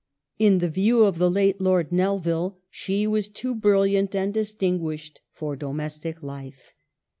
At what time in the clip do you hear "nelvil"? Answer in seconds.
1.91-2.57